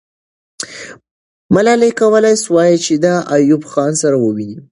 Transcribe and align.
ملالۍ 1.55 1.91
کولای 2.01 2.35
سوای 2.45 2.73
چې 2.85 2.93
د 3.03 3.05
ایوب 3.35 3.61
خان 3.71 3.91
سره 4.01 4.15
وویني. 4.19 4.57